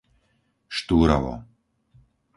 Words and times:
Štúrovo 0.77 1.35